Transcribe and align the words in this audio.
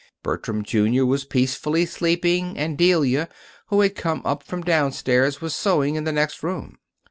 Bertram, 0.23 0.63
Jr., 0.63 1.03
was 1.03 1.25
peacefully 1.25 1.85
sleeping, 1.85 2.57
and 2.57 2.75
Delia, 2.75 3.29
who 3.67 3.81
had 3.81 3.93
come 3.95 4.23
up 4.25 4.41
from 4.41 4.63
downstairs, 4.63 5.41
was 5.41 5.53
sewing 5.53 5.93
in 5.93 6.05
the 6.05 6.11
next 6.11 6.41
room. 6.41 6.79